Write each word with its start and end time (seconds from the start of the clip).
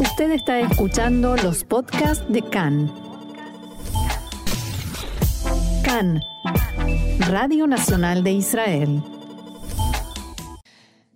Usted 0.00 0.32
está 0.32 0.58
escuchando 0.58 1.36
los 1.36 1.62
podcasts 1.62 2.24
de 2.28 2.42
CAN. 2.42 2.92
CAN, 5.84 6.20
Radio 7.20 7.68
Nacional 7.68 8.24
de 8.24 8.32
Israel. 8.32 9.02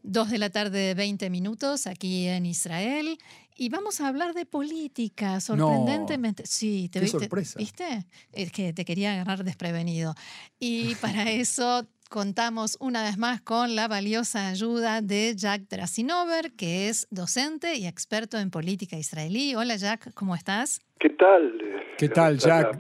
Dos 0.04 0.30
de 0.30 0.38
la 0.38 0.51
tarde, 0.51 0.95
20 0.95 1.29
minutos 1.29 1.88
aquí 1.88 2.29
en 2.29 2.46
Israel. 2.46 3.19
Y 3.56 3.69
vamos 3.71 4.01
a 4.01 4.06
hablar 4.06 4.35
de 4.35 4.46
política, 4.46 5.40
sorprendentemente. 5.40 6.45
Sí, 6.47 6.88
te 6.92 7.01
Qué 7.01 7.08
sorpresa. 7.08 7.58
¿Viste? 7.58 8.06
Es 8.33 8.53
que 8.53 8.72
te 8.72 8.85
quería 8.85 9.15
agarrar 9.15 9.42
desprevenido. 9.42 10.15
Y 10.60 10.95
para 10.97 11.29
eso 11.33 11.85
contamos 12.09 12.77
una 12.81 13.03
vez 13.03 13.19
más 13.19 13.41
con 13.41 13.77
la 13.77 13.88
valiosa 13.88 14.49
ayuda 14.49 15.01
de 15.03 15.35
Jack 15.37 15.69
Drasinover, 15.69 16.52
que 16.52 16.88
es 16.88 17.06
docente 17.11 17.77
y 17.77 17.87
experto 17.87 18.38
en 18.38 18.51
política 18.51 18.97
israelí. 18.97 19.55
Hola 19.55 19.77
Jack, 19.77 20.12
¿cómo 20.15 20.34
estás? 20.34 20.80
¿Qué 20.98 21.10
tal? 21.10 21.59
¿Qué 21.96 22.09
tal, 22.09 22.38
Jack? 22.38 22.77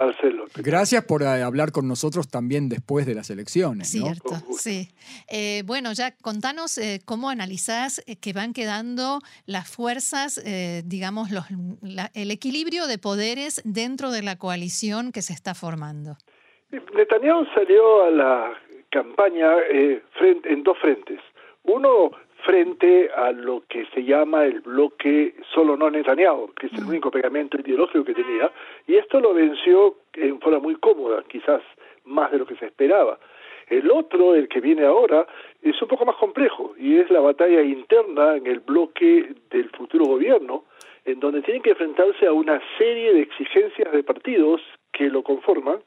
Gracias 0.56 1.04
por 1.04 1.22
eh, 1.22 1.42
hablar 1.42 1.70
con 1.70 1.86
nosotros 1.86 2.28
también 2.28 2.68
después 2.68 3.06
de 3.06 3.14
las 3.14 3.30
elecciones. 3.30 3.88
Cierto, 3.90 4.34
sí. 4.58 4.88
Eh, 5.28 5.62
bueno, 5.66 5.92
Jack, 5.92 6.20
contanos 6.20 6.78
eh, 6.78 7.00
cómo 7.04 7.30
analizás 7.30 8.02
que 8.20 8.32
van 8.32 8.52
quedando 8.52 9.20
las 9.46 9.68
fuerzas, 9.68 10.42
digamos, 10.84 11.30
los, 11.30 11.44
el 12.14 12.30
equilibrio 12.30 12.86
de 12.86 12.98
poderes 12.98 13.62
dentro 13.64 14.10
de 14.10 14.22
la 14.22 14.36
coalición 14.36 15.12
que 15.12 15.22
se 15.22 15.32
está 15.32 15.54
formando. 15.54 16.16
Netanyahu 16.70 17.46
salió 17.54 18.04
a 18.04 18.10
la 18.10 18.52
campaña 18.90 19.56
eh, 19.70 20.02
en 20.20 20.62
dos 20.62 20.78
frentes. 20.78 21.20
Uno, 21.64 22.12
frente 22.44 23.10
a 23.14 23.32
lo 23.32 23.64
que 23.68 23.86
se 23.86 24.04
llama 24.04 24.44
el 24.44 24.60
bloque 24.60 25.34
solo 25.52 25.76
no 25.76 25.90
Netanyahu, 25.90 26.52
que 26.54 26.66
es 26.66 26.72
el 26.74 26.84
mm. 26.84 26.88
único 26.88 27.10
pegamento 27.10 27.58
ideológico 27.58 28.04
que 28.04 28.14
tenía, 28.14 28.50
y 28.86 28.96
esto 28.96 29.20
lo 29.20 29.34
venció 29.34 29.96
en 30.14 30.40
forma 30.40 30.58
muy 30.60 30.76
cómoda, 30.76 31.22
quizás 31.28 31.62
más 32.04 32.30
de 32.30 32.38
lo 32.38 32.46
que 32.46 32.56
se 32.56 32.66
esperaba. 32.66 33.18
El 33.68 33.90
otro, 33.90 34.34
el 34.34 34.48
que 34.48 34.60
viene 34.60 34.86
ahora, 34.86 35.26
es 35.62 35.80
un 35.82 35.88
poco 35.88 36.06
más 36.06 36.16
complejo 36.16 36.74
y 36.78 36.98
es 36.98 37.10
la 37.10 37.20
batalla 37.20 37.60
interna 37.60 38.36
en 38.36 38.46
el 38.46 38.60
bloque 38.60 39.34
del 39.50 39.68
futuro 39.70 40.06
gobierno, 40.06 40.64
en 41.04 41.20
donde 41.20 41.42
tienen 41.42 41.62
que 41.62 41.70
enfrentarse 41.70 42.26
a 42.26 42.32
una 42.32 42.62
serie 42.78 43.12
de 43.12 43.20
exigencias 43.20 43.92
de 43.92 44.02
partidos 44.02 44.62
que 44.92 45.08
lo 45.10 45.22
conforman 45.22 45.80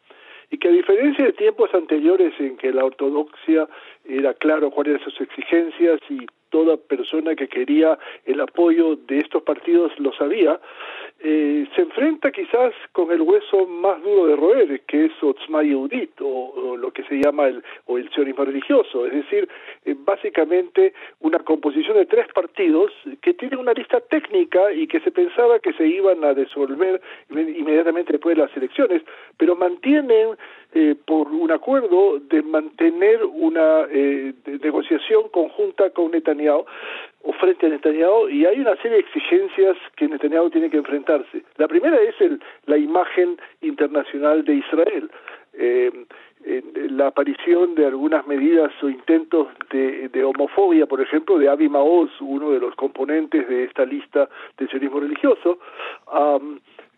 y 0.51 0.57
que 0.57 0.67
a 0.67 0.71
diferencia 0.71 1.25
de 1.25 1.33
tiempos 1.33 1.73
anteriores 1.73 2.33
en 2.39 2.57
que 2.57 2.71
la 2.71 2.83
ortodoxia 2.85 3.67
era 4.05 4.33
claro 4.33 4.69
cuáles 4.69 4.95
eran 4.95 5.05
sus 5.05 5.21
exigencias 5.21 5.99
y 6.09 6.27
toda 6.49 6.77
persona 7.11 7.35
que 7.35 7.47
quería 7.47 7.97
el 8.25 8.39
apoyo 8.39 8.95
de 8.95 9.19
estos 9.19 9.43
partidos 9.43 9.91
lo 9.99 10.13
sabía, 10.13 10.59
eh, 11.23 11.67
se 11.75 11.81
enfrenta 11.81 12.31
quizás 12.31 12.73
con 12.93 13.11
el 13.11 13.21
hueso 13.21 13.67
más 13.67 14.01
duro 14.01 14.25
de 14.25 14.35
roer, 14.35 14.81
que 14.87 15.05
es 15.05 15.11
Otzma 15.21 15.61
Yehudit, 15.61 16.19
o, 16.21 16.75
lo 16.77 16.91
que 16.91 17.03
se 17.03 17.15
llama 17.15 17.47
el, 17.47 17.63
o 17.85 17.97
el 17.97 18.09
sionismo 18.11 18.43
religioso, 18.43 19.05
es 19.05 19.13
decir, 19.13 19.47
eh, 19.85 19.95
básicamente 19.97 20.93
una 21.19 21.39
composición 21.39 21.97
de 21.97 22.05
tres 22.05 22.27
partidos 22.33 22.91
que 23.21 23.33
tienen 23.33 23.59
una 23.59 23.73
lista 23.73 23.99
técnica 23.99 24.73
y 24.73 24.87
que 24.87 24.99
se 25.01 25.11
pensaba 25.11 25.59
que 25.59 25.73
se 25.73 25.85
iban 25.85 26.23
a 26.23 26.33
disolver 26.33 27.01
inmediatamente 27.29 28.13
después 28.13 28.35
de 28.35 28.43
las 28.43 28.57
elecciones, 28.57 29.03
pero 29.37 29.55
mantienen 29.55 30.37
eh, 30.73 30.95
por 31.05 31.27
un 31.27 31.51
acuerdo 31.51 32.19
de 32.19 32.41
mantener 32.41 33.25
una 33.25 33.85
eh, 33.91 34.33
negociación 34.63 35.27
conjunta 35.29 35.89
con 35.89 36.11
Netanyahu 36.11 36.61
o 36.61 36.65
frente 37.39 37.65
a 37.65 37.69
Netanyahu 37.69 38.29
y 38.29 38.45
hay 38.45 38.59
una 38.59 38.75
serie 38.77 38.97
de 38.97 38.99
exigencias 38.99 39.77
que 39.95 40.07
Netanyahu 40.07 40.49
tiene 40.49 40.69
que 40.69 40.77
enfrentarse. 40.77 41.43
La 41.57 41.67
primera 41.67 41.99
es 42.01 42.19
el, 42.21 42.41
la 42.65 42.77
imagen 42.77 43.37
internacional 43.61 44.43
de 44.43 44.55
Israel. 44.55 45.11
Eh, 45.53 45.91
la 46.89 47.07
aparición 47.07 47.75
de 47.75 47.85
algunas 47.85 48.25
medidas 48.25 48.71
o 48.81 48.89
intentos 48.89 49.47
de, 49.69 50.23
homofobia, 50.23 50.87
por 50.87 51.01
ejemplo, 51.01 51.37
de 51.37 51.49
Avi 51.49 51.69
Maoz, 51.69 52.09
uno 52.19 52.51
de 52.51 52.59
los 52.59 52.75
componentes 52.75 53.47
de 53.47 53.65
esta 53.65 53.85
lista 53.85 54.27
de 54.57 54.67
sionismo 54.67 54.99
religioso, 54.99 55.59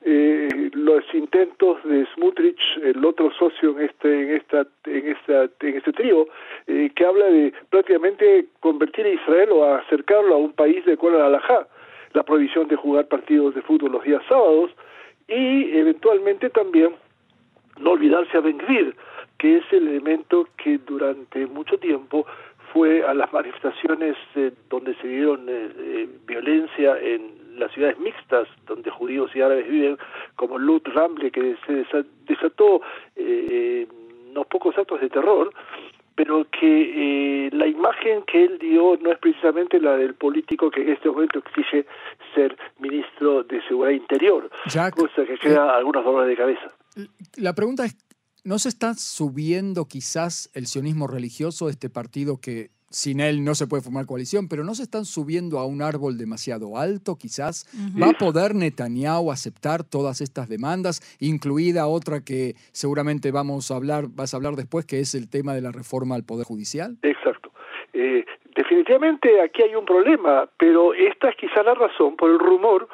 eh, 0.06 0.70
los 0.74 1.04
intentos 1.14 1.84
de 1.84 2.06
Smutrich, 2.14 2.60
el 2.84 3.04
otro 3.06 3.32
socio 3.40 3.72
en 3.72 3.86
este 3.86 4.24
en 4.24 4.30
esta 4.36 4.68
en 4.86 5.08
esta 5.08 5.44
en 5.62 5.78
este 5.78 5.94
trío, 5.94 6.28
eh, 6.68 6.92
que 6.96 7.06
habla 7.06 7.26
de 7.26 7.54
prácticamente 7.70 8.48
convertir 8.60 9.06
a 9.06 9.10
Israel 9.10 9.50
o 9.52 9.66
acercarlo 9.76 10.36
a 10.36 10.38
un 10.38 10.54
país 10.54 10.84
de 10.86 10.98
cual 10.98 11.22
alajá, 11.22 11.68
la 12.14 12.24
prohibición 12.24 12.68
de 12.68 12.76
jugar 12.76 13.08
partidos 13.08 13.56
de 13.56 13.62
fútbol 13.62 13.94
los 13.94 14.04
días 14.04 14.24
sábados 14.28 14.72
y 15.28 15.78
eventualmente 15.78 16.50
también 16.50 16.96
no 17.80 17.92
olvidarse 17.92 18.38
a 18.38 18.42
Ben 18.42 18.60
que 19.38 19.58
es 19.58 19.64
el 19.72 19.88
elemento 19.88 20.48
que 20.58 20.78
durante 20.78 21.48
mucho 21.48 21.78
tiempo 21.78 22.26
fue 22.72 23.04
a 23.04 23.14
las 23.14 23.32
manifestaciones 23.32 24.16
eh, 24.36 24.52
donde 24.70 24.96
se 24.96 25.08
dieron 25.08 25.46
eh, 25.48 26.08
violencia 26.26 26.98
en 27.00 27.43
las 27.58 27.72
ciudades 27.74 28.00
mixtas 28.00 28.48
donde 28.66 28.90
judíos 28.90 29.32
y 29.36 29.42
árabes 29.42 29.70
viven, 29.70 29.98
como 30.36 30.58
Lut 30.58 30.88
Ramble, 30.88 31.32
que 31.32 31.56
se 31.66 31.86
desató 32.28 32.82
eh, 33.16 33.88
unos 34.32 34.48
pocos 34.48 34.78
actos 34.78 35.02
de 35.02 35.10
terror, 35.10 35.54
pero 36.16 36.46
que 36.50 37.48
eh, 37.48 37.50
la 37.54 37.68
imagen 37.68 38.24
que 38.24 38.44
él 38.44 38.60
dio 38.60 38.98
no 39.02 39.12
es 39.12 39.20
precisamente 39.20 39.80
la 39.80 39.98
del 39.98 40.14
político 40.14 40.70
que 40.70 40.82
en 40.82 40.90
este 40.90 41.10
momento 41.10 41.40
exige 41.40 41.86
ser 42.36 42.58
ministro 42.80 43.44
de 43.44 43.62
Seguridad 43.68 44.00
Interior, 44.00 44.50
cosa 44.96 45.26
que 45.26 45.38
crea 45.38 45.66
eh, 45.66 45.78
algunos 45.78 46.04
dolores 46.04 46.30
de 46.30 46.38
cabeza. 46.38 46.72
La 47.38 47.54
pregunta 47.54 47.86
es, 47.86 47.98
¿no 48.44 48.60
se 48.60 48.70
está 48.70 48.94
subiendo 48.94 49.86
quizás 49.86 50.52
el 50.54 50.68
sionismo 50.68 51.08
religioso, 51.08 51.70
este 51.70 51.90
partido 51.90 52.40
que 52.40 52.70
sin 52.94 53.20
él 53.20 53.44
no 53.44 53.56
se 53.56 53.66
puede 53.66 53.82
formar 53.82 54.06
coalición, 54.06 54.48
pero 54.48 54.64
no 54.64 54.76
se 54.76 54.84
están 54.84 55.06
subiendo 55.06 55.58
a 55.58 55.66
un 55.66 55.82
árbol 55.82 56.18
demasiado 56.18 56.78
alto, 56.78 57.18
quizás. 57.20 57.66
¿Va 58.00 58.12
a 58.12 58.14
poder 58.14 58.54
Netanyahu 58.54 59.32
aceptar 59.32 59.84
todas 59.84 60.22
estas 60.22 60.48
demandas, 60.48 61.02
incluida 61.20 61.88
otra 61.88 62.22
que 62.24 62.54
seguramente 62.72 63.32
vamos 63.32 63.72
a 63.72 63.76
hablar, 63.76 64.06
vas 64.10 64.34
a 64.34 64.38
hablar 64.38 64.54
después, 64.54 64.86
que 64.86 65.00
es 65.00 65.16
el 65.16 65.28
tema 65.28 65.56
de 65.56 65.62
la 65.62 65.72
reforma 65.72 66.14
al 66.14 66.24
Poder 66.24 66.46
Judicial? 66.46 66.98
Exacto. 67.02 67.52
Eh, 67.94 68.26
definitivamente 68.56 69.42
aquí 69.42 69.64
hay 69.64 69.74
un 69.74 69.86
problema, 69.86 70.48
pero 70.58 70.94
esta 70.94 71.30
es 71.30 71.36
quizá 71.36 71.64
la 71.64 71.74
razón 71.74 72.16
por 72.16 72.30
el 72.30 72.38
rumor 72.38 72.88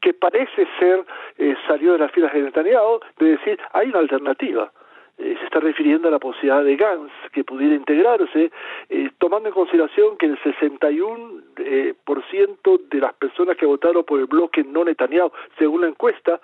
que 0.00 0.12
parece 0.12 0.66
ser 0.80 1.04
eh, 1.38 1.54
salió 1.68 1.92
de 1.92 1.98
las 1.98 2.12
filas 2.12 2.32
de 2.32 2.42
Netanyahu 2.42 2.98
de 3.20 3.26
decir 3.26 3.58
hay 3.72 3.88
una 3.88 4.00
alternativa 4.00 4.72
eh, 5.16 5.36
se 5.38 5.44
está 5.44 5.60
refiriendo 5.60 6.08
a 6.08 6.10
la 6.10 6.18
posibilidad 6.18 6.64
de 6.64 6.74
Gans 6.74 7.12
que 7.32 7.44
pudiera 7.44 7.76
integrarse, 7.76 8.50
eh, 8.90 9.10
tomando 9.18 9.48
en 9.48 9.54
consideración 9.54 10.16
que 10.16 10.26
el 10.26 10.36
61% 10.40 11.44
eh, 11.56 11.94
por 12.04 12.24
ciento 12.30 12.80
de 12.90 12.98
las 12.98 13.14
personas 13.14 13.56
que 13.56 13.64
votaron 13.64 14.02
por 14.02 14.18
el 14.18 14.26
bloque 14.26 14.64
no 14.64 14.84
Netanyahu, 14.84 15.30
según 15.56 15.82
la 15.82 15.88
encuesta, 15.88 16.40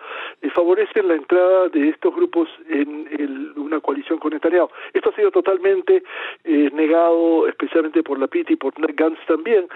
favorecen 0.54 1.08
la 1.08 1.14
entrada 1.14 1.68
de 1.68 1.88
estos 1.88 2.14
grupos 2.14 2.48
en 2.68 3.52
una 3.56 3.80
coalición 3.80 4.20
con 4.20 4.32
Netanyahu. 4.32 4.68
Esto 4.92 5.10
ha 5.10 5.16
sido 5.16 5.32
totalmente 5.32 6.04
negado, 6.44 7.48
especialmente 7.48 8.04
por 8.04 8.20
la 8.20 8.28
PIT 8.28 8.52
y 8.52 8.56
por 8.56 8.72
Gans 8.94 9.18
también, 9.26 9.66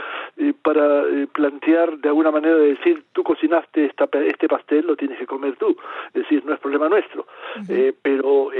para 0.62 1.04
plantear 1.32 1.98
de 1.98 2.08
alguna 2.08 2.30
manera 2.30 2.56
de 2.56 2.74
decir, 2.74 3.02
tú 3.12 3.24
cocinaste 3.24 3.86
esta, 3.86 4.08
este 4.24 4.48
pastel, 4.48 4.86
lo 4.86 4.96
tienes 4.96 5.18
que 5.18 5.26
comer 5.26 5.56
tú. 5.56 5.76
Es 6.08 6.22
decir, 6.22 6.44
no 6.44 6.54
es 6.54 6.60
problema 6.60 6.88
nuestro. 6.88 7.26
pero 8.02 8.50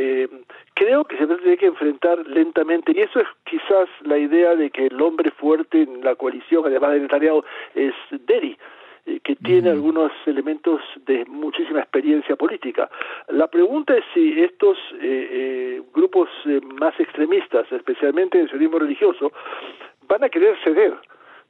creo 0.75 1.05
que 1.05 1.17
se 1.17 1.27
tiene 1.27 1.57
que 1.57 1.67
enfrentar 1.67 2.27
lentamente, 2.27 2.93
y 2.95 3.01
eso 3.01 3.21
es 3.21 3.29
quizás 3.45 3.89
la 4.03 4.19
idea 4.19 4.55
de 4.55 4.71
que 4.71 4.87
el 4.87 5.01
hombre 5.01 5.31
fuerte 5.31 5.83
en 5.83 6.03
la 6.03 6.15
coalición, 6.15 6.65
además 6.67 6.93
del 6.93 7.03
Netanyahu, 7.03 7.43
es 7.75 7.95
Deri 8.11 8.57
eh, 9.07 9.21
que 9.21 9.37
tiene 9.37 9.69
algunos 9.69 10.13
elementos 10.25 10.81
de 11.05 11.27
muchísima 11.27 11.81
experiencia 11.81 12.37
política. 12.37 12.89
La 13.29 13.49
pregunta 13.49 13.95
es 13.95 14.05
si 14.15 14.41
estos 14.41 14.79
eh, 14.95 15.29
eh, 15.31 15.83
grupos 15.93 16.31
más 16.81 16.99
extremistas, 16.99 17.71
especialmente 17.71 18.41
el 18.41 18.49
sionismo 18.49 18.79
religioso, 18.79 19.31
van 20.09 20.25
a 20.25 20.31
querer 20.31 20.57
ceder 20.65 20.95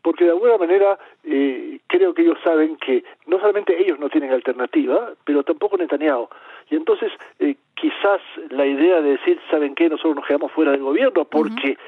porque 0.05 0.25
de 0.25 0.33
alguna 0.33 0.59
manera 0.59 0.99
eh, 1.25 1.81
creo 1.87 2.13
que 2.13 2.21
ellos 2.21 2.37
saben 2.45 2.77
que 2.77 3.03
no 3.27 3.41
solamente 3.41 3.81
ellos 3.81 3.99
no 3.99 4.11
tienen 4.11 4.33
alternativa, 4.33 5.13
pero 5.25 5.43
tampoco 5.43 5.79
Netanyahu. 5.79 6.29
Y 6.69 6.77
entonces 6.77 7.11
eh, 7.39 7.57
quizás 7.75 8.21
la 8.51 8.67
idea 8.67 9.01
de 9.01 9.13
decir, 9.13 9.41
¿saben 9.51 9.75
qué? 9.75 9.89
Nosotros 9.89 10.17
nos 10.17 10.27
quedamos 10.27 10.53
fuera 10.53 10.73
del 10.73 10.83
gobierno 10.83 11.25
porque 11.25 11.79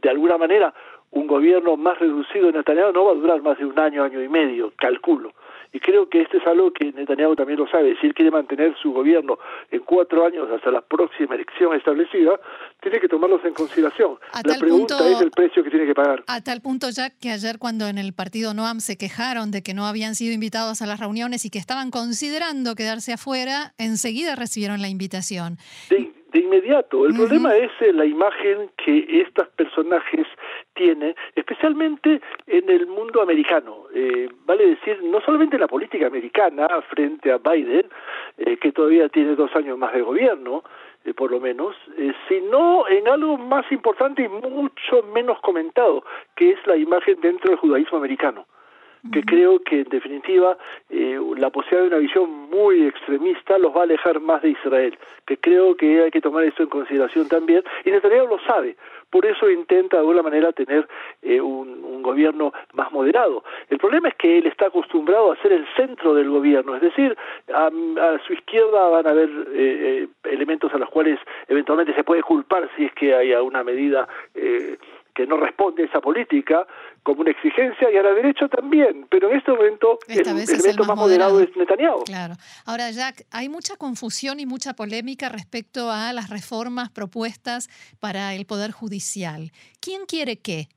de 0.00 0.08
alguna 0.08 0.38
manera 0.38 0.72
un 1.10 1.26
gobierno 1.26 1.76
más 1.76 1.98
reducido 1.98 2.48
en 2.48 2.56
Netanyahu 2.56 2.92
no 2.92 3.04
va 3.04 3.12
a 3.12 3.16
durar 3.16 3.42
más 3.42 3.58
de 3.58 3.66
un 3.66 3.78
año, 3.78 4.02
año 4.02 4.22
y 4.22 4.28
medio, 4.28 4.72
calculo. 4.76 5.34
Y 5.76 5.80
creo 5.80 6.08
que 6.08 6.22
esto 6.22 6.38
es 6.38 6.46
algo 6.46 6.72
que 6.72 6.90
Netanyahu 6.90 7.36
también 7.36 7.58
lo 7.58 7.68
sabe. 7.68 7.98
Si 8.00 8.06
él 8.06 8.14
quiere 8.14 8.30
mantener 8.30 8.74
su 8.80 8.94
gobierno 8.94 9.38
en 9.70 9.80
cuatro 9.80 10.24
años 10.24 10.48
hasta 10.50 10.70
la 10.70 10.80
próxima 10.80 11.34
elección 11.34 11.74
establecida, 11.74 12.40
tiene 12.80 12.98
que 12.98 13.08
tomarlos 13.08 13.44
en 13.44 13.52
consideración. 13.52 14.16
la 14.42 14.58
pregunta 14.58 15.06
es 15.06 15.20
el 15.20 15.30
precio 15.30 15.62
que 15.62 15.68
tiene 15.68 15.84
que 15.84 15.94
pagar. 15.94 16.24
A 16.28 16.40
tal 16.40 16.62
punto, 16.62 16.88
ya 16.88 17.10
que 17.10 17.30
ayer 17.30 17.58
cuando 17.58 17.88
en 17.88 17.98
el 17.98 18.14
partido 18.14 18.54
Noam 18.54 18.80
se 18.80 18.96
quejaron 18.96 19.50
de 19.50 19.62
que 19.62 19.74
no 19.74 19.84
habían 19.84 20.14
sido 20.14 20.32
invitados 20.32 20.80
a 20.80 20.86
las 20.86 20.98
reuniones 20.98 21.44
y 21.44 21.50
que 21.50 21.58
estaban 21.58 21.90
considerando 21.90 22.74
quedarse 22.74 23.12
afuera, 23.12 23.74
enseguida 23.76 24.34
recibieron 24.34 24.80
la 24.80 24.88
invitación. 24.88 25.58
Sí 25.90 26.10
de 26.36 26.42
inmediato. 26.42 27.06
El 27.06 27.14
problema 27.14 27.56
es 27.56 27.70
eh, 27.80 27.92
la 27.92 28.04
imagen 28.04 28.70
que 28.76 29.22
estos 29.22 29.48
personajes 29.48 30.26
tienen, 30.74 31.14
especialmente 31.34 32.20
en 32.46 32.68
el 32.68 32.86
mundo 32.86 33.22
americano. 33.22 33.84
Eh, 33.94 34.28
vale 34.44 34.66
decir, 34.66 35.02
no 35.02 35.20
solamente 35.22 35.56
en 35.56 35.62
la 35.62 35.68
política 35.68 36.06
americana 36.06 36.68
frente 36.90 37.32
a 37.32 37.38
Biden, 37.38 37.88
eh, 38.38 38.56
que 38.58 38.72
todavía 38.72 39.08
tiene 39.08 39.34
dos 39.34 39.54
años 39.56 39.78
más 39.78 39.94
de 39.94 40.02
gobierno, 40.02 40.62
por 41.16 41.30
lo 41.30 41.38
menos, 41.38 41.76
sino 42.28 42.88
en 42.88 43.06
algo 43.06 43.38
más 43.38 43.70
importante 43.70 44.24
y 44.24 44.28
mucho 44.28 45.04
menos 45.14 45.40
comentado, 45.40 46.02
que 46.34 46.50
es 46.50 46.66
la 46.66 46.76
imagen 46.76 47.20
dentro 47.20 47.50
del 47.50 47.60
judaísmo 47.60 47.98
americano 47.98 48.44
que 49.12 49.22
creo 49.22 49.60
que 49.60 49.80
en 49.80 49.88
definitiva 49.88 50.56
eh, 50.90 51.18
la 51.36 51.50
posibilidad 51.50 51.82
de 51.82 51.88
una 51.88 51.98
visión 51.98 52.30
muy 52.50 52.86
extremista 52.86 53.58
los 53.58 53.74
va 53.74 53.80
a 53.80 53.84
alejar 53.84 54.20
más 54.20 54.42
de 54.42 54.50
Israel, 54.50 54.98
que 55.26 55.36
creo 55.38 55.76
que 55.76 56.02
hay 56.02 56.10
que 56.10 56.20
tomar 56.20 56.44
esto 56.44 56.62
en 56.62 56.68
consideración 56.68 57.28
también, 57.28 57.62
y 57.84 57.90
Netanyahu 57.90 58.26
lo 58.26 58.38
sabe, 58.40 58.76
por 59.10 59.24
eso 59.24 59.50
intenta 59.50 59.96
de 59.96 60.00
alguna 60.00 60.22
manera 60.22 60.52
tener 60.52 60.88
eh, 61.22 61.40
un, 61.40 61.86
gobierno 62.06 62.52
más 62.74 62.92
moderado. 62.92 63.42
El 63.68 63.78
problema 63.78 64.08
es 64.10 64.14
que 64.14 64.38
él 64.38 64.46
está 64.46 64.66
acostumbrado 64.66 65.32
a 65.32 65.36
ser 65.42 65.50
el 65.50 65.66
centro 65.74 66.14
del 66.14 66.30
gobierno, 66.30 66.76
es 66.76 66.80
decir, 66.80 67.16
a, 67.52 67.68
su 68.24 68.32
izquierda 68.32 68.88
van 68.88 69.08
a 69.08 69.10
haber 69.10 69.28
eh, 69.52 70.06
elementos 70.22 70.72
a 70.72 70.78
los 70.78 70.88
cuales 70.88 71.18
eventualmente 71.48 71.94
se 71.94 72.04
puede 72.04 72.22
culpar 72.22 72.70
si 72.76 72.84
es 72.84 72.92
que 72.92 73.12
hay 73.12 73.32
una 73.32 73.64
medida 73.64 74.06
que 75.16 75.26
no 75.26 75.38
responde 75.38 75.82
a 75.82 75.86
esa 75.86 76.00
política 76.00 76.66
como 77.02 77.22
una 77.22 77.30
exigencia 77.30 77.90
y 77.90 77.96
a 77.96 78.02
la 78.02 78.10
derecha 78.10 78.48
también, 78.48 79.06
pero 79.10 79.30
en 79.30 79.38
este 79.38 79.50
momento 79.50 79.98
el 80.08 80.20
elemento 80.20 80.84
más, 80.84 80.96
moderado. 80.96 81.40
es 81.40 81.56
Netanyahu. 81.56 82.04
Claro. 82.04 82.34
Ahora, 82.66 82.90
Jack, 82.90 83.24
hay 83.30 83.48
mucha 83.48 83.76
confusión 83.76 84.38
y 84.40 84.46
mucha 84.46 84.74
polémica 84.74 85.30
respecto 85.30 85.90
a 85.90 86.12
las 86.12 86.28
reformas 86.28 86.90
propuestas 86.90 87.68
para 87.98 88.34
el 88.34 88.44
Poder 88.44 88.72
Judicial. 88.72 89.52
¿Quién 89.80 90.04
quiere 90.06 90.36
qué? 90.36 90.68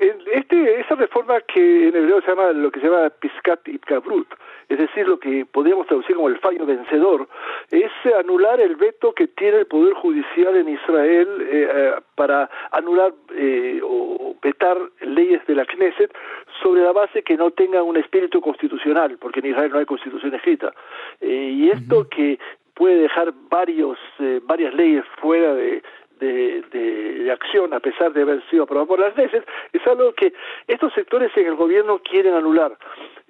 Este, 0.00 0.80
esa 0.80 0.94
reforma 0.94 1.42
que 1.42 1.88
en 1.88 1.94
hebreo 1.94 2.22
se 2.22 2.28
llama 2.28 2.52
lo 2.52 2.70
que 2.70 2.80
se 2.80 2.86
llama 2.86 3.10
Piscat 3.10 3.68
Itkabrut, 3.68 4.28
es 4.70 4.78
decir, 4.78 5.06
lo 5.06 5.18
que 5.18 5.44
podríamos 5.44 5.86
traducir 5.88 6.16
como 6.16 6.28
el 6.28 6.38
fallo 6.38 6.64
vencedor, 6.64 7.28
es 7.70 7.90
anular 8.18 8.60
el 8.60 8.76
veto 8.76 9.12
que 9.12 9.28
tiene 9.28 9.58
el 9.58 9.66
Poder 9.66 9.92
Judicial 9.92 10.56
en 10.56 10.70
Israel 10.70 11.28
eh, 11.42 11.68
eh, 11.70 11.92
para 12.14 12.48
anular 12.70 13.12
eh, 13.34 13.80
o 13.84 14.36
vetar 14.42 14.78
leyes 15.02 15.46
de 15.46 15.54
la 15.54 15.66
Knesset 15.66 16.16
sobre 16.62 16.82
la 16.82 16.92
base 16.92 17.22
que 17.22 17.36
no 17.36 17.50
tengan 17.50 17.82
un 17.82 17.98
espíritu 17.98 18.40
constitucional, 18.40 19.18
porque 19.20 19.40
en 19.40 19.46
Israel 19.46 19.70
no 19.70 19.80
hay 19.80 19.86
constitución 19.86 20.34
escrita. 20.34 20.72
y 21.20 21.68
esto 21.68 22.08
que 22.08 22.38
puede 22.72 23.02
dejar 23.02 23.34
varios, 23.50 23.98
varias 24.44 24.72
leyes 24.72 25.04
fuera 25.20 25.52
de, 25.54 25.82
de, 26.20 27.30
acción 27.30 27.72
a 27.72 27.80
pesar 27.80 28.12
de 28.12 28.22
haber 28.22 28.42
sido 28.50 28.64
aprobado 28.64 28.88
por 28.88 29.00
las 29.00 29.16
leyes, 29.16 29.44
es 29.72 29.86
algo 29.86 30.12
que 30.12 30.32
estos 30.66 30.92
sectores 30.94 31.30
en 31.36 31.46
el 31.46 31.54
gobierno 31.54 32.00
quieren 32.00 32.34
anular. 32.34 32.76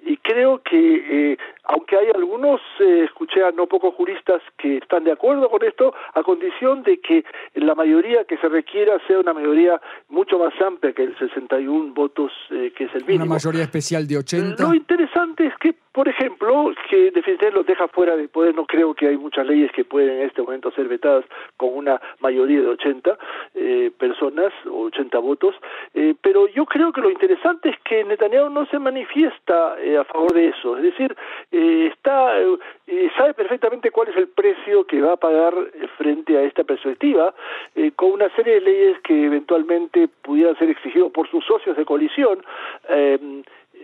Y 0.03 0.17
creo 0.17 0.61
que, 0.63 1.33
eh, 1.33 1.37
aunque 1.65 1.95
hay 1.95 2.07
algunos, 2.15 2.59
eh, 2.79 3.03
escuché 3.05 3.43
a 3.43 3.51
no 3.51 3.67
pocos 3.67 3.93
juristas 3.93 4.41
que 4.57 4.77
están 4.77 5.03
de 5.03 5.11
acuerdo 5.11 5.47
con 5.49 5.63
esto, 5.63 5.93
a 6.15 6.23
condición 6.23 6.81
de 6.81 6.99
que 6.99 7.23
la 7.53 7.75
mayoría 7.75 8.23
que 8.23 8.37
se 8.37 8.49
requiera 8.49 8.97
sea 9.05 9.19
una 9.19 9.33
mayoría 9.33 9.79
mucho 10.09 10.39
más 10.39 10.59
amplia 10.59 10.93
que 10.93 11.03
el 11.03 11.17
61 11.19 11.93
votos, 11.93 12.31
eh, 12.49 12.73
que 12.75 12.85
es 12.85 12.95
el 12.95 13.05
mínimo. 13.05 13.25
Una 13.25 13.33
mayoría 13.35 13.61
especial 13.61 14.07
de 14.07 14.17
80. 14.17 14.63
Lo 14.63 14.73
interesante 14.73 14.91
es 14.91 14.99
que 14.99 15.00
por 15.91 16.07
ejemplo, 16.07 16.73
que 16.89 17.11
definitivamente 17.11 17.51
los 17.51 17.65
deja 17.65 17.87
fuera 17.89 18.15
de 18.15 18.29
poder. 18.29 18.55
No 18.55 18.65
creo 18.65 18.93
que 18.93 19.07
hay 19.07 19.17
muchas 19.17 19.45
leyes 19.45 19.71
que 19.73 19.83
pueden 19.83 20.19
en 20.19 20.27
este 20.27 20.41
momento 20.41 20.71
ser 20.71 20.87
vetadas 20.87 21.25
con 21.57 21.75
una 21.75 21.99
mayoría 22.19 22.61
de 22.61 22.67
80 22.67 23.17
eh, 23.55 23.91
personas 23.97 24.53
o 24.65 24.83
80 24.83 25.17
votos. 25.19 25.55
Eh, 25.93 26.15
pero 26.21 26.47
yo 26.47 26.65
creo 26.65 26.93
que 26.93 27.01
lo 27.01 27.09
interesante 27.09 27.69
es 27.69 27.75
que 27.83 28.05
Netanyahu 28.05 28.49
no 28.49 28.65
se 28.67 28.79
manifiesta 28.79 29.75
eh, 29.79 29.97
a 29.97 30.05
favor 30.05 30.33
de 30.33 30.47
eso. 30.47 30.77
Es 30.77 30.83
decir, 30.83 31.15
está 31.51 32.33
sabe 33.17 33.33
perfectamente 33.33 33.91
cuál 33.91 34.07
es 34.09 34.15
el 34.15 34.27
precio 34.27 34.85
que 34.85 35.01
va 35.01 35.13
a 35.13 35.17
pagar 35.17 35.53
frente 35.97 36.37
a 36.37 36.43
esta 36.43 36.63
perspectiva, 36.63 37.33
con 37.95 38.11
una 38.11 38.29
serie 38.35 38.55
de 38.55 38.61
leyes 38.61 38.99
que 39.01 39.25
eventualmente 39.25 40.07
pudieran 40.07 40.57
ser 40.57 40.69
exigidas 40.69 41.11
por 41.11 41.29
sus 41.29 41.43
socios 41.45 41.75
de 41.75 41.85
coalición 41.85 42.43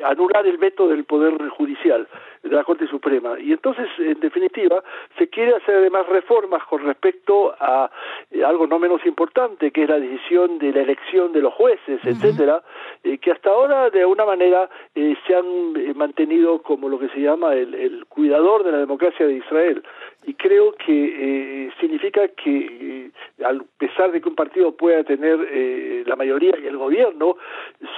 anular 0.03 0.45
el 0.45 0.57
veto 0.57 0.88
del 0.88 1.03
Poder 1.05 1.49
Judicial, 1.49 2.07
de 2.44 2.56
la 2.56 2.63
Corte 2.63 2.88
Suprema. 2.88 3.39
Y 3.39 3.51
entonces, 3.51 3.88
en 3.98 4.19
definitiva, 4.19 4.84
se 5.18 5.28
quiere 5.30 5.56
hacer 5.56 5.75
además 5.75 6.07
reformas 6.07 6.63
con 6.63 6.84
respecto 6.84 7.56
a 7.60 7.89
eh, 8.31 8.44
algo 8.44 8.68
no 8.68 8.80
menos 8.80 9.06
importante, 9.06 9.72
que 9.72 9.84
es 9.84 9.89
la 9.89 10.00
decisión 10.00 10.60
de 10.60 10.72
la 10.72 10.81
elección 10.81 11.31
de 11.31 11.42
los 11.42 11.54
jueces, 11.54 12.00
etcétera, 12.04 12.63
eh, 13.04 13.18
que 13.18 13.31
hasta 13.31 13.50
ahora, 13.50 13.89
de 13.89 14.01
alguna 14.01 14.25
manera, 14.25 14.69
eh, 14.95 15.16
se 15.25 15.36
han 15.36 15.95
mantenido 15.95 16.62
como 16.62 16.89
lo 16.89 17.00
que 17.00 17.10
se 17.10 17.22
llama 17.22 17.54
el, 17.54 18.06
cuidador 18.10 18.63
de 18.63 18.72
la 18.72 18.80
democracia 18.80 19.28
de 19.28 19.36
Israel. 19.36 19.84
Y 20.25 20.34
creo 20.34 20.74
que 20.74 21.72
significa 21.80 22.28
que, 22.30 23.12
a 23.44 23.54
pesar 23.78 24.12
de 24.12 24.19
que 24.19 24.28
un 24.28 24.36
partido 24.36 24.75
pueda 24.75 25.04
tener 25.06 26.06
la 26.06 26.16
mayoría 26.18 26.54
y 26.62 26.68
el 26.68 26.75
gobierno, 26.75 27.38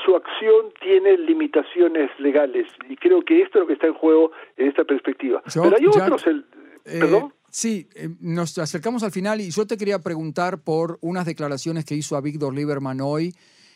su 0.05 0.15
acción 0.15 0.67
tiene 0.79 1.17
limitaciones 1.17 2.11
legales. 2.19 2.67
Y 2.87 2.97
creo 2.97 3.23
que 3.23 3.41
esto 3.41 3.57
es 3.57 3.61
lo 3.61 3.67
que 3.67 3.73
está 3.73 3.87
en 3.87 3.93
juego 3.93 4.31
en 4.57 4.67
esta 4.67 4.83
perspectiva. 4.83 5.41
Pero 5.53 5.75
hay 5.75 5.85
otros... 5.85 6.25
Eh, 6.85 6.99
¿Perdón? 6.99 7.33
Sí, 7.51 7.87
eh, 7.95 8.09
nos 8.19 8.57
acercamos 8.57 9.03
al 9.03 9.11
final 9.11 9.41
y 9.41 9.49
yo 9.49 9.65
te 9.65 9.77
quería 9.77 9.99
preguntar 9.99 10.61
por 10.61 10.99
unas 11.01 11.25
declaraciones 11.25 11.85
que 11.85 11.95
hizo 11.95 12.15
a 12.15 12.21
Víctor 12.21 12.53
Lieberman 12.53 13.01
hoy 13.01 13.35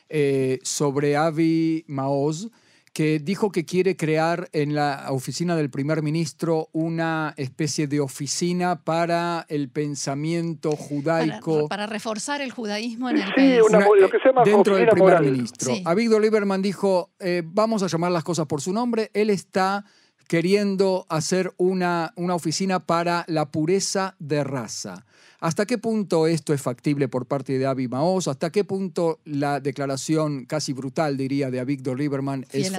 eh, 0.09 0.59
sobre 0.61 1.17
Avi 1.17 1.83
Maoz, 1.87 2.49
que 2.93 3.17
dijo 3.17 3.51
que 3.51 3.65
quiere 3.65 3.95
crear 3.95 4.47
en 4.51 4.75
la 4.75 5.07
oficina 5.09 5.55
del 5.55 5.71
primer 5.71 6.03
ministro 6.03 6.69
una 6.71 7.33
especie 7.37 7.87
de 7.87 7.99
oficina 7.99 8.83
para 8.83 9.47
el 9.49 9.69
pensamiento 9.69 10.71
judaico. 10.73 11.67
Para, 11.67 11.87
reforzar 11.87 12.41
el 12.41 12.51
judaísmo 12.51 13.09
en 13.09 13.17
el 13.17 13.33
país. 13.33 13.59
lo 13.71 14.09
que 14.09 14.19
se 14.19 14.27
llama 14.27 14.43
dentro 14.43 14.75
del 14.75 14.89
primer 14.89 15.21
ministro. 15.21 15.73
A 15.85 15.95
Víctor 15.95 16.21
Lieberman 16.21 16.61
dijo, 16.61 17.11
vamos 17.45 17.81
a 17.81 17.87
llamar 17.87 18.11
las 18.11 18.23
cosas 18.23 18.45
por 18.45 18.61
su 18.61 18.71
nombre, 18.71 19.09
él 19.15 19.31
está 19.31 19.83
queriendo 20.27 21.05
hacer 21.09 21.51
una, 21.57 22.11
una 22.15 22.35
oficina 22.35 22.79
para 22.79 23.25
la 23.27 23.51
pureza 23.51 24.15
de 24.19 24.43
raza. 24.43 25.05
¿Hasta 25.39 25.65
qué 25.65 25.77
punto 25.77 26.25
esto 26.25 26.53
es 26.53 26.61
factible 26.61 27.09
por 27.09 27.27
parte 27.27 27.57
de 27.57 27.65
Avi 27.65 27.89
Maoz? 27.89 28.29
¿Hasta 28.29 28.49
qué 28.49 28.63
punto 28.63 29.19
la 29.25 29.59
declaración 29.59 30.45
casi 30.45 30.71
brutal, 30.71 31.17
diría, 31.17 31.51
de 31.51 31.59
Avigdor 31.59 31.99
Lieberman 31.99 32.45
es, 32.53 32.71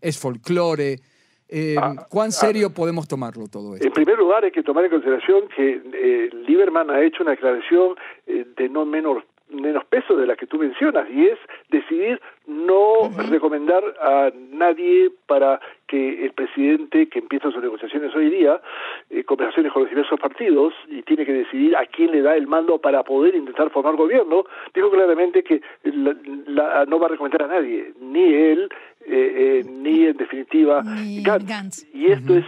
es 0.00 0.18
folclore? 0.18 1.00
Eh, 1.48 1.76
ah, 1.80 2.06
¿Cuán 2.08 2.28
ah. 2.28 2.30
serio 2.30 2.70
podemos 2.70 3.08
tomarlo 3.08 3.48
todo 3.48 3.74
esto? 3.74 3.86
En 3.86 3.92
primer 3.92 4.16
lugar, 4.16 4.44
hay 4.44 4.52
que 4.52 4.62
tomar 4.62 4.84
en 4.84 4.90
consideración 4.90 5.48
que 5.56 5.82
eh, 5.92 6.30
Lieberman 6.46 6.90
ha 6.90 7.02
hecho 7.02 7.22
una 7.22 7.32
declaración 7.32 7.96
eh, 8.26 8.46
de 8.56 8.68
no 8.68 8.84
menor 8.84 9.24
menos 9.50 9.84
peso 9.86 10.14
de 10.14 10.26
la 10.26 10.36
que 10.36 10.46
tú 10.46 10.58
mencionas 10.58 11.08
y 11.10 11.26
es 11.26 11.38
decidir 11.70 12.20
no 12.46 13.10
recomendar 13.30 13.82
a 14.00 14.30
nadie 14.52 15.10
para 15.26 15.58
que 15.88 16.24
el 16.24 16.32
presidente 16.32 17.08
que 17.08 17.18
empieza 17.18 17.50
sus 17.50 17.62
negociaciones 17.62 18.14
hoy 18.14 18.30
día, 18.30 18.60
eh, 19.10 19.24
conversaciones 19.24 19.72
con 19.72 19.82
los 19.82 19.90
diversos 19.90 20.20
partidos 20.20 20.74
y 20.86 21.02
tiene 21.02 21.26
que 21.26 21.32
decidir 21.32 21.76
a 21.76 21.86
quién 21.86 22.12
le 22.12 22.22
da 22.22 22.36
el 22.36 22.46
mando 22.46 22.78
para 22.78 23.02
poder 23.02 23.34
intentar 23.34 23.70
formar 23.70 23.96
gobierno, 23.96 24.44
dijo 24.74 24.90
claramente 24.90 25.42
que 25.42 25.60
no 25.84 26.98
va 26.98 27.06
a 27.06 27.10
recomendar 27.10 27.44
a 27.44 27.48
nadie, 27.48 27.92
ni 28.00 28.34
él, 28.34 28.68
eh, 29.10 29.60
eh, 29.60 29.64
ni 29.64 30.04
en 30.04 30.18
definitiva 30.18 30.82
Gantz. 30.82 31.86
Y 31.94 32.12
esto 32.12 32.36
es, 32.36 32.44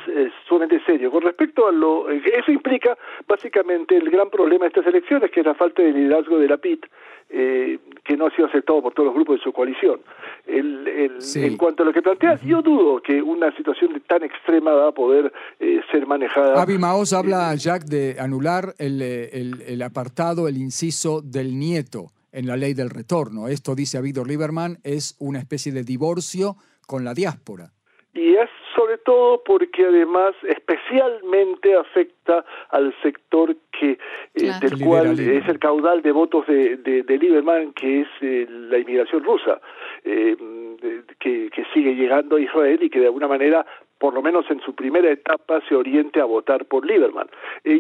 sumamente 0.46 0.78
serio. 0.84 1.10
Con 1.10 1.22
respecto 1.22 1.66
a 1.66 1.72
lo 1.72 2.10
eso 2.10 2.52
implica 2.52 2.98
básicamente 3.26 3.96
el 3.96 4.10
gran 4.10 4.28
problema 4.28 4.64
de 4.64 4.68
estas 4.68 4.86
elecciones, 4.86 5.30
que 5.30 5.40
es 5.40 5.46
la 5.46 5.54
falta 5.54 5.82
de 5.82 5.92
liderazgo 5.92 6.38
de 6.38 6.48
la 6.48 6.58
PIT, 6.58 6.84
eh, 7.30 7.78
que 8.04 8.14
no 8.14 8.26
ha 8.26 8.30
sido 8.34 8.46
aceptado 8.46 8.82
por 8.82 8.92
todos 8.92 9.06
los 9.06 9.14
grupos 9.14 9.38
de 9.38 9.42
su 9.42 9.52
coalición. 9.52 10.00
El, 10.46 11.18
En 11.36 11.56
cuanto 11.56 11.82
a 11.82 11.86
lo 11.86 11.94
que 11.94 12.02
planteas, 12.02 12.42
yo 12.42 12.60
dudo 12.60 13.00
que 13.00 13.22
una 13.22 13.56
situación 13.56 14.02
tan 14.06 14.22
extrema 14.22 14.72
va 14.72 14.88
a 14.88 14.92
poder 14.92 15.32
ser 15.90 16.06
manejada. 16.06 16.60
Avi 16.60 16.76
Maos 16.76 17.14
habla, 17.14 17.54
Jack, 17.54 17.84
de 17.84 18.16
anular 18.18 18.74
el, 18.78 19.00
el 19.00 19.82
apartado, 19.82 20.46
el 20.46 20.58
inciso 20.58 21.22
del 21.22 21.58
nieto 21.58 22.08
en 22.32 22.46
la 22.46 22.56
ley 22.56 22.74
del 22.74 22.90
retorno. 22.90 23.48
Esto, 23.48 23.74
dice 23.74 23.98
a 23.98 24.00
Víctor 24.00 24.28
Lieberman, 24.28 24.78
es 24.84 25.16
una 25.18 25.38
especie 25.38 25.72
de 25.72 25.84
divorcio 25.84 26.56
con 26.86 27.04
la 27.04 27.14
diáspora. 27.14 27.72
y 28.14 28.34
es 28.34 28.50
sobre 28.74 28.98
todo 28.98 29.42
porque 29.44 29.84
además 29.84 30.34
especialmente 30.42 31.74
afecta 31.74 32.44
al 32.70 32.94
sector 33.02 33.54
que 33.78 33.98
eh, 34.34 34.52
del 34.60 34.84
cual 34.84 35.18
es 35.18 35.46
el 35.48 35.58
caudal 35.58 36.02
de 36.02 36.12
votos 36.12 36.46
de, 36.46 36.76
de, 36.78 37.18
Lieberman, 37.18 37.72
que 37.72 38.02
es 38.02 38.08
eh, 38.20 38.46
la 38.48 38.78
inmigración 38.78 39.22
rusa, 39.22 39.60
eh, 40.04 40.36
que, 41.18 41.50
que 41.50 41.64
sigue 41.74 41.94
llegando 41.94 42.36
a 42.36 42.40
Israel 42.40 42.78
y 42.82 42.90
que 42.90 43.00
de 43.00 43.06
alguna 43.06 43.28
manera 43.28 43.66
por 44.00 44.14
lo 44.14 44.22
menos 44.22 44.50
en 44.50 44.60
su 44.62 44.74
primera 44.74 45.10
etapa, 45.10 45.60
se 45.68 45.76
oriente 45.76 46.20
a 46.20 46.24
votar 46.24 46.64
por 46.64 46.84
Lieberman. 46.86 47.28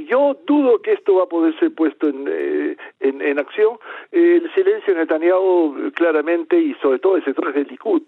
yo 0.06 0.36
dudo 0.46 0.80
que 0.82 0.92
esto 0.92 1.16
va 1.16 1.24
a 1.24 1.28
poder 1.28 1.58
ser 1.58 1.74
puesto 1.74 2.08
en, 2.08 2.76
en, 3.00 3.22
en, 3.22 3.38
acción. 3.38 3.78
el 4.12 4.48
silencio 4.54 4.94
de 4.94 5.00
Netanyahu 5.00 5.90
claramente, 5.94 6.60
y 6.60 6.74
sobre 6.74 6.98
todo 6.98 7.16
el 7.16 7.24
sector 7.24 7.52
del 7.52 7.66
Likud, 7.66 8.02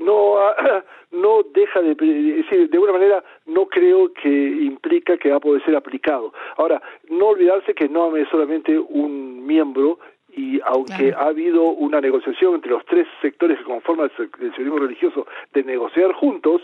no 0.00 0.36
no 1.12 1.42
deja 1.54 1.80
de 1.80 1.94
decir 1.94 2.68
de 2.68 2.76
alguna 2.76 2.92
manera 2.92 3.24
no 3.46 3.66
creo 3.66 4.12
que 4.12 4.28
implica 4.28 5.16
que 5.16 5.30
va 5.30 5.36
a 5.36 5.40
poder 5.40 5.64
ser 5.64 5.76
aplicado 5.76 6.32
ahora 6.56 6.82
no 7.08 7.28
olvidarse 7.28 7.74
que 7.74 7.88
no 7.88 8.14
es 8.16 8.28
solamente 8.28 8.78
un 8.78 9.46
miembro 9.46 9.98
y 10.36 10.60
aunque 10.66 11.14
ha 11.14 11.28
habido 11.28 11.62
una 11.64 11.98
negociación 12.00 12.56
entre 12.56 12.70
los 12.70 12.84
tres 12.84 13.08
sectores 13.22 13.58
que 13.58 13.64
conforman 13.64 14.10
el 14.18 14.54
sionismo 14.54 14.78
religioso 14.78 15.26
de 15.54 15.64
negociar 15.64 16.12
juntos, 16.12 16.60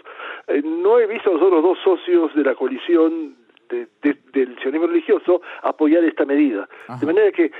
eh, 0.46 0.62
no 0.62 1.00
he 1.00 1.06
visto 1.06 1.30
a 1.30 1.32
los 1.32 1.42
otros 1.42 1.62
dos 1.62 1.78
socios 1.82 2.34
de 2.34 2.44
la 2.44 2.54
coalición 2.54 3.34
del 4.02 4.58
sionismo 4.60 4.86
religioso 4.86 5.40
apoyar 5.62 6.04
esta 6.04 6.26
medida. 6.26 6.68
De 7.00 7.06
manera 7.06 7.32
que 7.32 7.50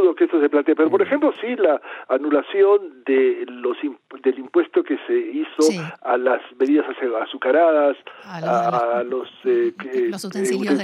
dudo 0.00 0.14
que 0.14 0.24
esto 0.24 0.40
se 0.40 0.48
plantee, 0.48 0.74
pero 0.74 0.90
por 0.90 1.02
ejemplo 1.02 1.32
sí 1.40 1.56
la 1.56 1.80
anulación 2.08 3.04
de 3.04 3.44
los 3.48 3.76
del 4.22 4.38
impuesto 4.38 4.82
que 4.82 4.98
se 5.06 5.18
hizo 5.18 5.82
a 6.02 6.16
las 6.16 6.40
bebidas 6.56 6.86
azucaradas, 7.22 7.96
a, 8.24 9.02
los, 9.04 9.28
eh, 9.44 9.72
los 10.10 10.24
utensilios, 10.24 10.80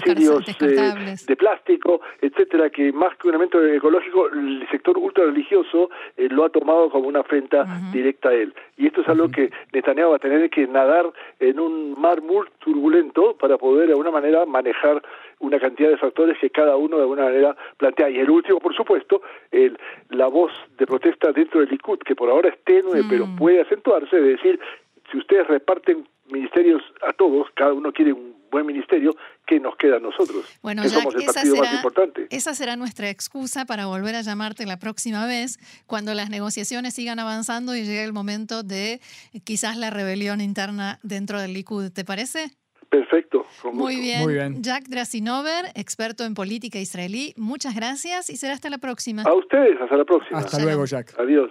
eh, 0.61 1.15
de 1.27 1.37
plástico, 1.37 2.01
etcétera, 2.21 2.71
que 2.71 2.93
más 2.93 3.17
que 3.17 3.29
un 3.29 3.35
elemento 3.35 3.65
ecológico, 3.65 4.29
el 4.29 4.67
sector 4.71 4.99
ultrarreligioso 4.99 5.91
eh, 6.17 6.29
lo 6.31 6.45
ha 6.45 6.51
tomado 6.51 6.91
como 6.91 7.09
una 7.09 7.21
afrenta 7.21 7.65
directa 7.93 8.31
a 8.31 8.35
él. 8.35 8.55
Y 8.77 8.87
esto 8.87 9.03
es 9.03 9.09
algo 9.09 9.29
que 9.29 9.51
Netanyahu 9.73 10.11
va 10.11 10.17
a 10.17 10.21
tener 10.21 10.49
que 10.51 10.67
nadar 10.67 11.13
en 11.41 11.61
un 11.61 12.01
mar 12.01 12.23
muy 12.23 12.47
turbulento 12.59 13.37
para 13.39 13.59
poder 13.59 13.87
de 13.87 13.93
alguna 13.93 14.11
manera 14.11 14.47
manejar 14.47 15.03
una 15.41 15.59
cantidad 15.61 15.91
de 15.91 15.97
factores 15.97 16.37
que 16.41 16.51
cada 16.51 16.77
uno 16.77 16.97
de 16.97 17.03
alguna 17.03 17.25
manera 17.25 17.57
plantea. 17.77 18.11
Y 18.11 18.19
el 18.19 18.31
último, 18.31 18.59
por 18.59 18.75
supuesto, 18.75 19.23
el, 19.51 19.79
la 20.11 20.27
voz 20.27 20.53
de 20.79 20.87
protesta 20.87 21.33
dentro 21.33 21.61
del 21.61 21.69
Likud, 21.71 21.99
que 21.99 22.15
por 22.15 22.31
ahora 22.31 22.49
es 22.49 22.59
tenue, 22.65 23.03
pero 23.09 23.27
mm. 23.27 23.37
puede 23.37 23.61
acentuarse, 23.61 24.17
de 24.17 24.37
decir, 24.37 24.61
si 25.11 25.19
ustedes 25.19 25.47
reparten 25.47 26.07
ministerios 26.31 26.83
a 27.07 27.13
todos, 27.13 27.49
cada 27.55 27.73
uno 27.73 27.93
quiere 27.93 28.13
un 28.13 28.37
buen 28.51 28.67
ministerio, 28.67 29.15
¿qué 29.47 29.61
nos 29.61 29.77
queda 29.77 29.97
a 29.97 30.01
nosotros? 30.01 30.45
Bueno, 30.63 30.83
que 30.83 30.89
somos 30.89 31.15
el 31.15 31.25
partido 31.25 31.57
será, 31.57 31.67
más 31.67 31.75
importante. 31.75 32.27
Esa 32.31 32.55
será 32.55 32.77
nuestra 32.77 33.11
excusa 33.11 33.67
para 33.67 33.87
volver 33.87 34.15
a 34.15 34.23
llamarte 34.23 34.67
la 34.67 34.79
próxima 34.79 35.27
vez, 35.27 35.59
cuando 35.87 36.15
las 36.15 36.31
negociaciones 36.31 36.95
sigan 36.95 37.19
avanzando 37.19 37.75
y 37.75 37.83
llegue 37.83 38.05
el 38.05 38.13
momento 38.13 38.63
de 38.63 39.01
quizás 39.45 39.77
la 39.77 39.91
rebelión 39.91 40.41
interna 40.41 40.99
dentro 41.03 41.41
del 41.41 41.53
Likud. 41.53 41.91
¿Te 41.93 42.05
parece? 42.05 42.51
Perfecto. 42.89 43.45
Muy 43.73 43.97
bien. 43.97 44.63
Jack 44.63 44.85
Drasinover, 44.89 45.67
experto 45.75 46.25
en 46.25 46.35
política 46.35 46.79
israelí, 46.79 47.35
muchas 47.37 47.75
gracias 47.75 48.31
y 48.31 48.37
será 48.37 48.55
hasta 48.55 48.71
la 48.71 48.79
próxima. 48.79 49.23
A 49.23 49.35
ustedes, 49.35 49.81
hasta 49.81 49.97
la 49.97 50.05
próxima. 50.05 50.39
Hasta 50.39 50.59
luego, 50.59 50.85
Jack. 50.87 51.15
Adiós. 51.19 51.51